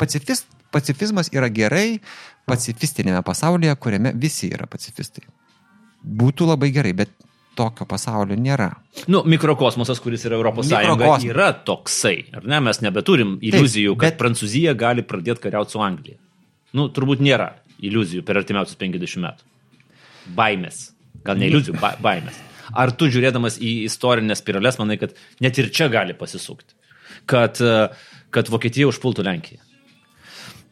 [0.01, 1.99] pacifist, pacifizmas yra gerai
[2.49, 5.25] pacifistinėme pasaulyje, kuriame visi yra pacifistai.
[6.01, 7.13] Būtų labai gerai, bet
[7.58, 8.70] tokio pasaulio nėra.
[9.12, 12.62] Nu, mikrokosmosas, kuris yra Europos Sąjunga, yra toksai, ar ne?
[12.70, 14.17] Mes nebeturim iliuzijų, Taip, bet...
[14.17, 16.20] kad Prancūzija gali pradėti kariauti su Anglija.
[16.78, 17.52] Nu, turbūt nėra
[17.84, 19.48] iliuzijų per artimiausius 50 metų.
[20.38, 20.89] Baimės.
[21.26, 22.38] Gal ne iliuzijų, ba baimės.
[22.76, 26.76] Ar tu žiūrėdamas į istorinės spirales, manai, kad net ir čia gali pasisukti?
[27.28, 27.60] Kad,
[28.34, 29.63] kad Vokietija užpultų Lenkiją?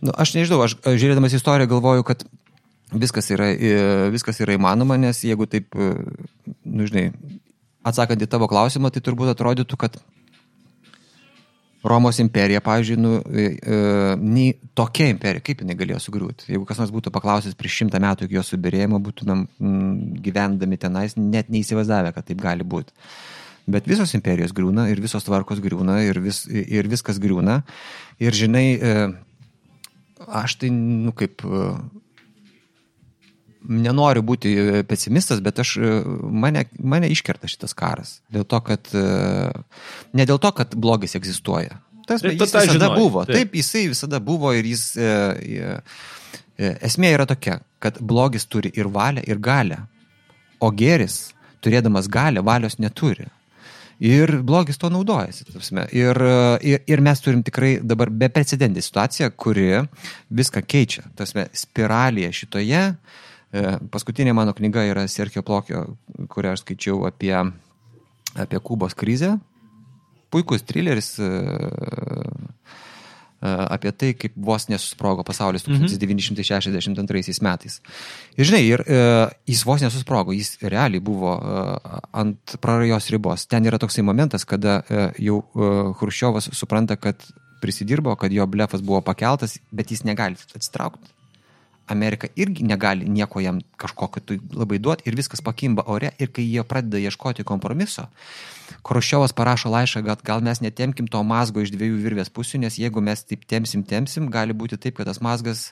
[0.05, 2.25] Nu, aš nežinau, aš žiūrėdamas istoriją galvoju, kad
[3.01, 3.51] viskas yra,
[4.13, 7.09] viskas yra įmanoma, nes jeigu taip, nu žinai,
[7.85, 9.99] atsakant į tavo klausimą, tai turbūt atrodytų, kad
[11.85, 13.75] Romos imperija, pavyzdžiui, nu, e, e,
[14.17, 16.47] nei tokia imperija, kaip jinai galėjo sugriūti.
[16.49, 19.43] Jeigu kas nors būtų paklausęs prieš šimtą metų iki jos subirėjimo, būtumėm
[20.25, 22.95] gyvendami tenais, net neįsivaizdavę, kad taip gali būti.
[23.69, 27.59] Bet visos imperijos griūna ir visos tvarkos griūna ir, vis, ir viskas griūna.
[28.21, 28.95] Ir žinai, e,
[30.41, 31.45] aš tai, nu kaip,
[33.69, 35.91] nenoriu būti e, pesimistas, bet aš, e,
[36.43, 38.19] mane, mane iškerta šitas karas.
[38.33, 39.05] Dėl to, kad, e,
[40.17, 41.79] ne dėl to, kad blogis egzistuoja.
[42.05, 43.25] Tas, jis ta, ta, visada žinoj, buvo.
[43.25, 43.37] Taip.
[43.37, 44.93] taip, jisai visada buvo ir jis...
[46.55, 49.81] Esmė yra tokia, kad blogis turi ir valią, ir galę.
[50.63, 53.25] O geris, turėdamas galę, valios neturi.
[53.99, 55.49] Ir blogis to naudojasi.
[55.91, 56.21] Ir,
[56.63, 59.67] ir, ir mes turim tikrai dabar beprecedentį situaciją, kuri
[60.31, 61.03] viską keičia.
[61.19, 63.19] Tasme, spiralėje šitoje uh,
[63.91, 65.85] paskutinė mano knyga yra Sergio Plokio,
[66.31, 67.35] kurią aš skaičiau apie,
[68.35, 69.35] apie Kubos krizę.
[70.33, 71.29] Puikus trileris e, e,
[73.45, 77.45] apie tai, kaip vos nesusprogo pasaulis 1962 mhm.
[77.45, 77.79] metais.
[78.35, 78.83] Ir žinai, ir,
[79.47, 81.37] jis vos nesusprogo, jis realiai buvo
[82.11, 83.47] ant prarajos ribos.
[83.47, 84.81] Ten yra toksai momentas, kada
[85.21, 85.43] jau
[86.01, 87.21] Hruščiovas supranta, kad
[87.61, 91.14] prisidirbo, kad jo blefas buvo pakeltas, bet jis negali atsitraukti
[91.87, 96.45] Amerika irgi negali nieko jam kažkokio tai labai duoti ir viskas pakimba ore ir kai
[96.47, 98.07] jie pradeda ieškoti kompromiso,
[98.85, 103.01] Krošiovas parašo laišką, kad gal mes netemkim to mazgo iš dviejų virvės pusių, nes jeigu
[103.01, 105.71] mes taip temsim, temsim, gali būti taip, kad tas mazgas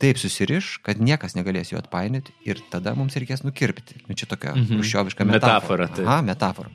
[0.00, 4.02] taip susiriš, kad niekas negalės jo atpainioti ir tada mums reikės nukirpti.
[4.06, 4.78] Nu, čia tokia mhm.
[4.78, 5.88] Krošioviška metafora.
[5.88, 6.08] metafora.
[6.08, 6.72] Aha, metafora.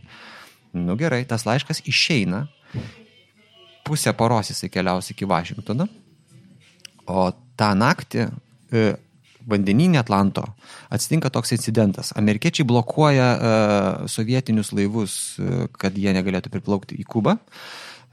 [0.74, 2.48] Nu gerai, tas laiškas išeina,
[3.86, 5.88] pusę poros jisai keliaus iki Vašingtono,
[7.06, 8.92] o tą naktį e,
[9.50, 10.46] vandeninė Atlanto
[10.94, 12.13] atsitinka toks incidentas.
[12.16, 17.39] Amerikiečiai blokuoja uh, sovietinius laivus, uh, kad jie negalėtų priplaukti į Kubą.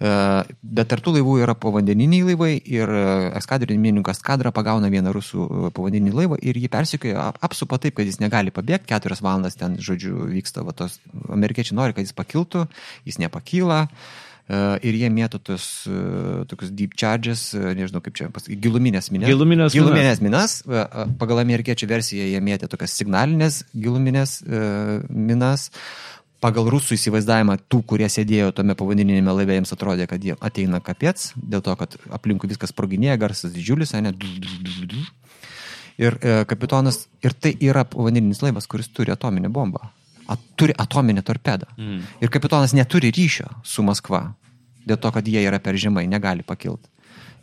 [0.01, 2.89] Bet tartų laivų yra povandeniniai laivai ir
[3.37, 8.17] eskadrininkas kadrą pagauna vieną rusų povandeninį laivą ir jį persikioja, ap, apsupa taip, kad jis
[8.23, 10.97] negali pabėgti, keturias valandas ten, žodžiu, vyksta, va, tos
[11.29, 12.65] amerikiečiai nori, kad jis pakiltų,
[13.05, 13.83] jis nepakyla.
[13.85, 15.65] Uh, ir jie mėto tos
[16.51, 19.31] tokius deep charges, nežinau kaip čia pasakyti, giluminės minas.
[19.31, 20.61] Giluminės, giluminės minas.
[21.21, 24.41] Pagal amerikiečių versiją jie mėtė tokias signalinės giluminės
[25.09, 25.71] minas.
[26.41, 31.27] Pagal rusų įsivaizdavimą tų, kurie sėdėjo tame povandeninėme laive, jiems atrodė, kad jie ateina kapiec,
[31.37, 34.15] dėl to, kad aplinkui viskas sproginėja, garsas didžiulis, ne.
[36.01, 39.91] Ir e, kapitonas, ir tai yra povandeninis laivas, kuris turi atominę bombą
[40.31, 41.67] at, turi atominę torpedą.
[41.77, 42.01] Mm.
[42.21, 44.33] Ir kapitonas neturi ryšio su Maskva,
[44.87, 46.89] dėl to, kad jie yra per žemai, negali pakilti.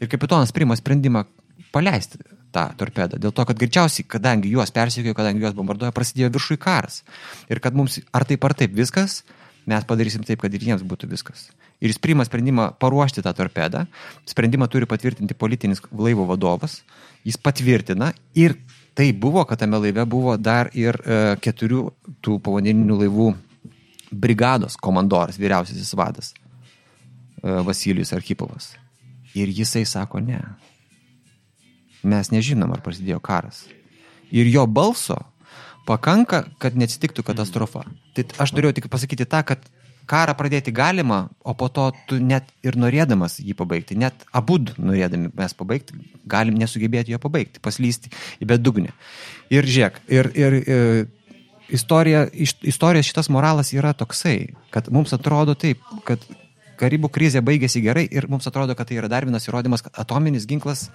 [0.02, 1.26] Ir kapitonas priima sprendimą
[1.74, 2.22] paleisti
[2.54, 7.02] tą torpedą, dėl to, kad greičiausiai, kadangi juos persikėjo, kadangi juos bombarduoja, prasidėjo viršui karas.
[7.52, 9.22] Ir kad mums ar taip ar taip viskas,
[9.68, 11.50] mes padarysim taip, kad ir jiems būtų viskas.
[11.84, 13.84] Ir jis priima sprendimą paruošti tą torpedą,
[14.30, 16.80] sprendimą turi patvirtinti politinis laivo vadovas,
[17.28, 18.56] jis patvirtina ir
[18.98, 21.84] tai buvo, kad tame laive buvo dar ir e, keturių
[22.26, 23.30] tų povandeninių laivų
[24.10, 26.32] brigados komandoras, vyriausiasis vadas
[27.44, 28.74] Vasilijus Archipovas.
[29.38, 30.42] Ir jisai sako, ne.
[32.08, 33.66] Mes nežinom, ar prasidėjo karas.
[34.34, 35.20] Ir jo balso
[35.88, 37.86] pakanka, kad neatsitiktų katastrofa.
[38.16, 39.64] Tai aš turėjau tik pasakyti tą, kad
[40.08, 45.32] karą pradėti galima, o po to tu net ir norėdamas jį pabaigti, net abu norėdami
[45.36, 48.12] mes pabaigti, galim nesugebėti jo pabaigti, paslysti
[48.44, 48.96] į bedugnę.
[49.54, 55.84] Ir žiūrėk, ir, ir, ir istorija, istorijos šitas moralas yra toksai, kad mums atrodo taip,
[56.08, 56.24] kad
[56.78, 60.46] Karibų krizė baigėsi gerai ir mums atrodo, kad tai yra dar vienas įrodymas, kad atominis
[60.50, 60.88] ginklas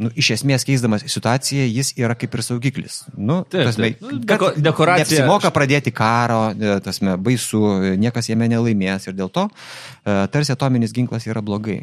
[0.00, 3.00] nu, iš esmės keisdamas situaciją, jis yra kaip ir saugiklis.
[3.16, 4.04] Nu, taip, tasme, taip.
[4.04, 5.04] Nu, Deko, dekoracija.
[5.04, 7.62] Neapsimoka pradėti karo, e, tasme, baisu,
[8.00, 11.82] niekas jame nelaimės ir dėl to e, tarsi atominis ginklas yra blogai.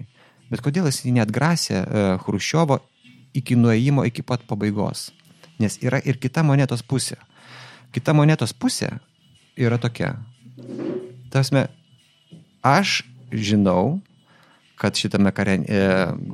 [0.51, 2.79] Bet kodėl jis neatgrasė e, Hruščiovo
[3.37, 5.11] iki nuėjimo iki pat pabaigos?
[5.61, 7.19] Nes yra ir kita monetos pusė.
[7.93, 8.95] Kita monetos pusė
[9.57, 10.15] yra tokia.
[11.33, 11.67] Tasme,
[12.61, 13.99] aš žinau,
[14.77, 15.83] kad šitame kare e,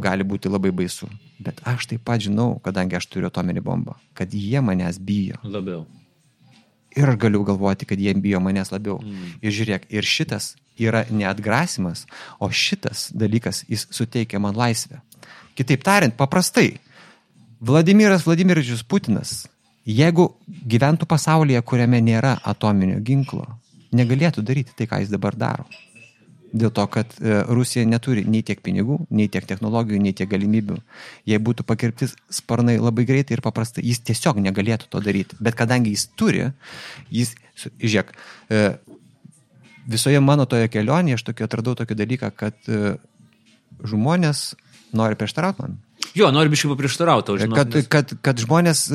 [0.04, 1.08] gali būti labai baisu.
[1.44, 5.40] Bet aš taip pat žinau, kadangi aš turiu atominį bombą, kad jie manęs bijo.
[5.44, 5.86] Labiau.
[6.94, 9.00] Ir aš galiu galvoti, kad jie bijo manęs labiau.
[9.02, 9.38] Mm.
[9.42, 12.06] Ir žiūrėk, ir šitas yra neatgrasimas,
[12.40, 15.00] o šitas dalykas, jis suteikia man laisvę.
[15.58, 16.78] Kitaip tariant, paprastai,
[17.64, 19.46] Vladimiras Vladimirovčius Putinas,
[19.88, 20.34] jeigu
[20.68, 23.46] gyventų pasaulyje, kuriame nėra atominio ginklo,
[23.96, 25.68] negalėtų daryti tai, ką jis dabar daro.
[26.54, 30.76] Dėl to, kad e, Rusija neturi nei tiek pinigų, nei tiek technologijų, nei tiek galimybių.
[31.30, 35.40] Jei būtų pakirpti sparnai labai greitai ir paprastai, jis tiesiog negalėtų to daryti.
[35.42, 36.52] Bet kadangi jis turi,
[37.10, 38.14] jis, žiūrėk,
[38.54, 38.62] e,
[39.90, 42.96] visoje mano toje kelionėje aš tokio atradau tokį dalyką, kad e,
[43.82, 44.54] žmonės
[44.94, 45.82] nori prieštarauti man.
[46.14, 47.58] Jo, noriu biškai paprieštarauti, žinau.
[47.58, 48.86] Kad, kad, kad, žmonės,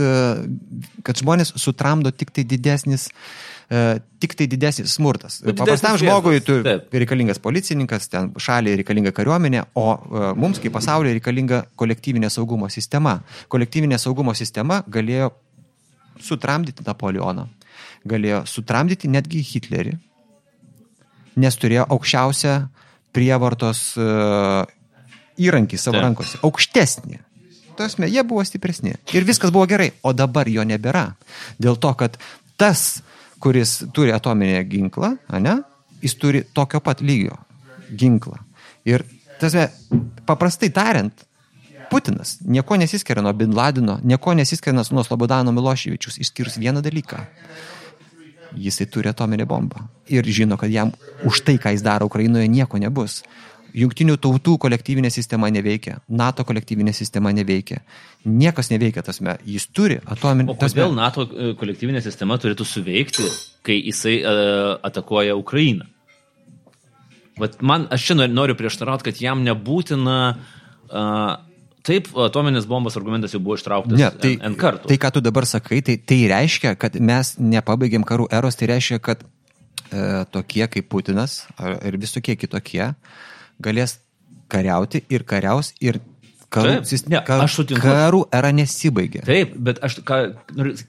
[1.03, 5.43] kad žmonės sutramdo tik tai didesnis uh, tik tai didesnis smurtas.
[5.45, 11.19] Nu, Paprastam žmogui tu reikalingas policininkas, ten šaliai reikalinga kariuomenė, o e, mums kaip pasaulyje
[11.19, 13.19] reikalinga kolektyvinė saugumo sistema.
[13.53, 15.35] Kolektyvinė saugumo sistema galėjo
[16.25, 17.45] sutramdyti Napoleoną,
[18.09, 19.93] galėjo sutramdyti netgi Hitlerį,
[21.39, 22.55] nes turėjo aukščiausią
[23.15, 24.65] prievartos uh,
[25.39, 26.07] įrankį savo Taip.
[26.07, 27.21] rankose, aukštesnį.
[27.79, 28.97] Tasme, jie buvo stipresni.
[29.15, 31.13] Ir viskas buvo gerai, o dabar jo nebėra.
[31.63, 32.19] Dėl to, kad
[32.59, 33.05] tas
[33.41, 35.57] kuris turi atominę ginklą, ne,
[36.03, 37.37] jis turi tokio pat lygio
[37.95, 38.39] ginklą.
[38.89, 39.05] Ir
[39.41, 39.55] tas,
[40.27, 41.25] paprastai tariant,
[41.89, 47.23] Putinas nieko nesiskiria nuo Bin Ladino, nieko nesiskiria nuo Slobodano Miloševičius, išskyrus vieną dalyką.
[48.57, 49.87] Jisai turi atominę bombą.
[50.09, 50.93] Ir žino, kad jam
[51.25, 53.23] už tai, ką jis daro Ukrainoje, nieko nebus.
[53.77, 57.83] Jungtinių tautų kolektyvinė sistema neveikia, NATO kolektyvinė sistema neveikia,
[58.25, 60.49] niekas neveikia tasme, jis turi atominį.
[60.53, 60.97] O kodėl tasme...
[60.97, 63.29] NATO e, kolektyvinė sistema turėtų suveikti,
[63.67, 65.89] kai jisai uh, atakuoja Ukrainą?
[67.39, 71.37] Vat man, aš čia noriu prieštarauti, kad jam nebūtina uh,
[71.89, 74.91] Taip, atominės bombos argumentas jau buvo ištrauktas ne, tai, N kartų.
[74.91, 78.99] Tai, ką tu dabar sakai, tai, tai reiškia, kad mes nepabaigėm karų eros, tai reiškia,
[79.01, 80.03] kad e,
[80.35, 82.91] tokie kaip Putinas ar, ir visokie kitokie
[83.63, 83.99] galės
[84.53, 86.01] kariauti ir kariaus ir
[86.53, 87.45] karų, Taip, ne, kar,
[87.83, 89.23] karų era nesibaigė.
[89.27, 90.21] Taip, bet aš, ką,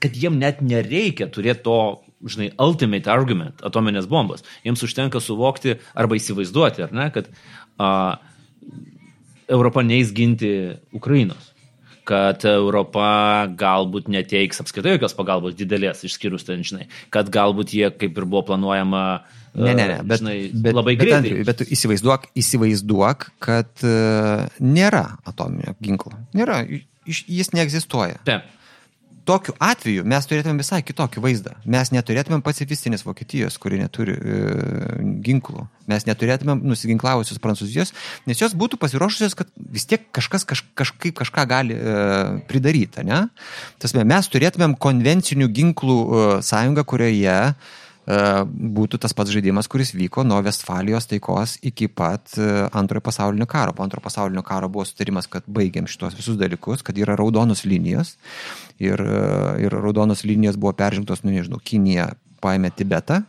[0.00, 1.76] kad jiem net nereikia turėti to,
[2.24, 4.44] žinai, ultimate argument, atominės bombos.
[4.64, 7.28] Jiems užtenka suvokti arba įsivaizduoti, ar ne, kad
[7.80, 7.90] a,
[9.50, 10.52] Europa neįs ginti
[10.96, 11.48] Ukrainos
[12.10, 13.04] kad Europa
[13.54, 18.40] galbūt neteiks apskaitai jokios pagalbos didelės, išskyrus ten, žinai, kad galbūt jie, kaip ir buvo
[18.48, 21.32] planuojama, uh, Ne, ne, ne, bet, žinai, bet labai greitai.
[21.40, 26.14] Bet, bet įsivaizduok, įsivaizduok, kad uh, nėra atominio ginklo.
[26.38, 26.62] Nėra,
[27.10, 28.22] jis neegzistuoja.
[28.28, 28.48] Taip.
[29.30, 31.52] tokiu atveju mes turėtume visai kitokį vaizdą.
[31.70, 34.38] Mes neturėtume pacifistinės Vokietijos, kuri neturi e,
[35.22, 35.66] ginklų.
[35.92, 37.92] Mes neturėtume nusiginklavusios Prancūzijos,
[38.26, 42.00] nes jos būtų pasiruošusios, kad vis tiek kažkas kaž, kažkaip kažką gali e,
[42.50, 43.04] pridaryti.
[43.06, 43.20] Ne?
[43.78, 47.54] Tasme, mes turėtumėm konvencinių ginklų e, sąjungą, kurioje e,
[48.50, 52.46] būtų tas pats žaidimas, kuris vyko nuo Vestfalijos taikos iki pat e,
[52.76, 53.74] antrojo pasaulinio karo.
[53.76, 58.16] Po antrojo pasaulinio karo buvo sutarimas, kad baigiam šitos visus dalykus, kad yra raudonos linijos
[58.78, 59.22] ir, e,
[59.66, 63.20] ir raudonos linijos buvo peržengtos, nu nežinau, Kinija paėmė Tibetą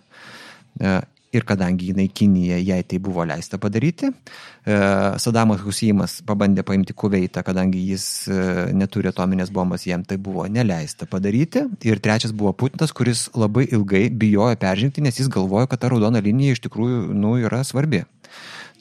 [0.80, 1.00] e,
[1.32, 4.80] Ir kadangi jinai Kinija, jai tai buvo leista padaryti, e,
[5.24, 8.40] Sadamas Husimas pabandė paimti Kuveitą, kadangi jis e,
[8.76, 11.64] neturi atominės bombos, jam tai buvo neleista padaryti.
[11.88, 16.20] Ir trečias buvo Putinas, kuris labai ilgai bijojo peržengti, nes jis galvojo, kad ta raudona
[16.20, 18.04] linija iš tikrųjų nu, yra svarbi.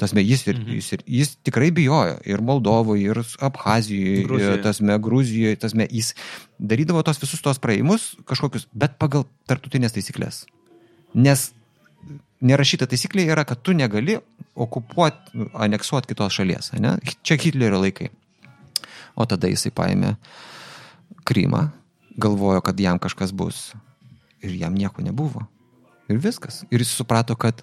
[0.01, 0.75] Tasme, jis, ir, mhm.
[0.81, 4.63] jis, ir, jis tikrai bijojo ir Moldovoje, ir Abhazijoje, Gruzijoje.
[4.65, 6.15] tasme, Gruzijoje, tasme, jis
[6.59, 10.47] darydavo tos visus tos praėjimus kažkokius, bet pagal tartutinės taisyklės.
[11.15, 11.51] Nes
[12.45, 14.17] nerašyta taisyklė yra, kad tu negali
[14.61, 16.73] okupuoti, aneksuoti kitos šalies.
[16.81, 16.97] Ne?
[17.27, 18.11] Čia Hitlerio laikai.
[19.19, 20.15] O tada jisai paėmė
[21.29, 21.67] Krymą,
[22.21, 23.71] galvojo, kad jam kažkas bus.
[24.41, 25.45] Ir jam nieko nebuvo.
[26.11, 26.63] Ir viskas.
[26.73, 27.61] Ir jis suprato, kad,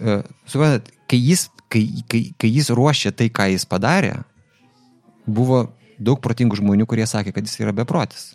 [0.00, 4.14] uh, suprantat, kai jis, kai, kai, kai jis ruošė tai, ką jis padarė,
[5.26, 5.66] buvo
[5.98, 8.32] daug protingų žmonių, kurie sakė, kad jis yra beprotis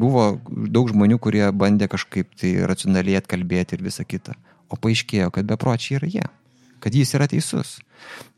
[0.00, 4.36] buvo daug žmonių, kurie bandė kažkaip tai racionaliai atkalbėti ir visą kitą.
[4.70, 6.26] O paaiškėjo, kad bepročiai yra jie.
[6.80, 7.78] Kad jis yra teisus.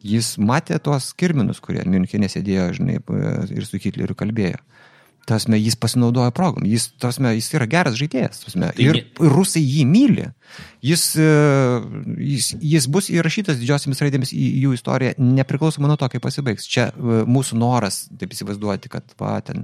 [0.02, 2.98] Jis matė tuos kirminus, kurie Münchenė sėdėjo, žinai,
[3.54, 4.58] ir su Hitleriu kalbėjo.
[5.28, 8.42] Tasme, jis pasinaudoja progom, jis, tasme, jis yra geras žaidėjas.
[8.42, 10.30] Tasme, tai ir, rusai jį myli.
[10.82, 11.26] Jis, e,
[12.18, 16.66] jis, jis bus įrašytas didžiosiamis raidėmis į jų istoriją, nepriklausomai nuo to, kaip pasibaigs.
[16.66, 19.62] Čia e, mūsų noras, taip įsivaizduoti, kad va, ten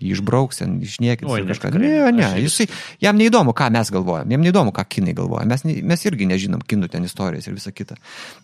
[0.00, 1.74] jį išbrauks, ten išniekins Oi, kažką.
[1.76, 2.66] Ne, ne, jisai,
[3.04, 5.44] jam neįdomu, ką mes galvojam, jam neįdomu, ką kinai galvoja.
[5.48, 7.96] Mes, mes irgi nežinom kinų ten istorijos ir visa kita.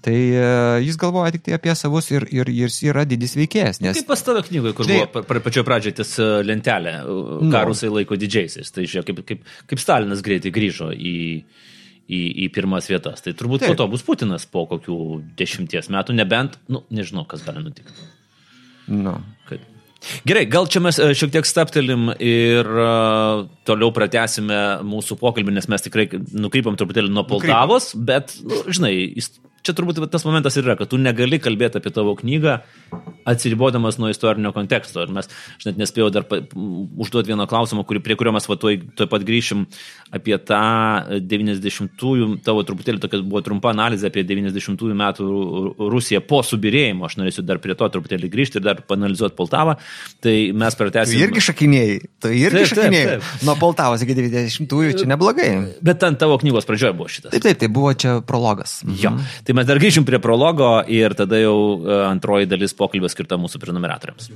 [0.05, 3.83] Tai uh, jis galvoja tik tai apie savus ir, ir, ir jis yra didis veikėjas.
[3.85, 4.01] Nes...
[4.01, 6.15] Kaip pas tavo knygoje, kur Štai, buvo pačioje pradžioje tas
[6.47, 7.65] lentelė, ką no.
[7.69, 8.73] rusai laiko didžiaisiais.
[8.75, 11.17] Tai žiūrėk, kaip, kaip, kaip Stalinas greitai grįžo į
[12.13, 13.23] į, į pirmas vietas.
[13.25, 13.73] Tai turbūt Taip.
[13.73, 14.97] po to bus Putinas po kokių
[15.39, 18.11] dešimties metų, nebent, nu, nežinau, kas gali nutikti.
[18.91, 19.21] Nu.
[19.49, 19.63] Kad
[20.27, 25.69] Gerai, gal čia mes e, šiek tiek staptelim ir uh, toliau pratęsime mūsų pokalbį, nes
[25.71, 28.09] mes tikrai nukrypam truputėlį nuo Poltavos, Nukrypam.
[28.09, 28.93] bet, nu, žinai,
[29.63, 32.59] čia turbūt tas momentas yra, kad tu negali kalbėti apie tavo knygą
[33.29, 35.05] atsiribodamas nuo istorinio konteksto.
[35.07, 38.57] Ir mes, aš net nespėjau dar pa, užduoti vieną klausimą, kurį, prie kurio mes va
[38.59, 39.65] tuoj, tuoj pat grįšim
[40.15, 40.63] apie tą
[41.31, 45.29] 90-ųjų, tavo truputėlį tokia buvo trumpa analizė apie 90-ųjų metų
[45.93, 47.07] Rusiją po subirėjimo.
[47.07, 49.79] Aš norėsiu dar prie to truputėlį grįžti ir dar panalizuoti Poltavą.
[50.23, 51.19] Tai mes pratęsime.
[51.19, 53.07] Tu irgi šakinėjai, tu irgi taip, šakinėjai.
[53.13, 53.47] Taip, taip.
[53.47, 55.49] Nuo Poltavos iki 90-ųjų čia neblogai.
[55.85, 57.35] Bet ten tavo knygos pradžioje buvo šitas.
[57.35, 58.81] Taip, taip, tai buvo čia prologas.
[58.99, 59.15] Jo.
[59.15, 59.31] Mhm.
[59.53, 63.59] Tai mes dar grįšim prie prologo ir tada jau e, antroji dalis pokalbio skirta mūsų
[63.61, 64.31] prenumeratoriams.